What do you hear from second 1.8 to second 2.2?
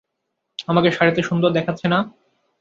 না?